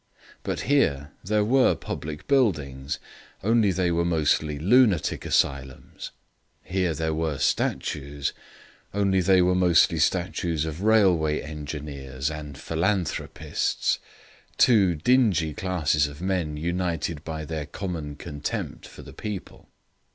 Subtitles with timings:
[0.41, 2.97] But here there were public buildings;
[3.43, 6.09] only they were mostly lunatic asylums.
[6.63, 8.33] Here there were statues;
[8.95, 13.99] only they were mostly statues of railway engineers and philanthropists
[14.57, 19.69] two dingy classes of men united by their common contempt for the people.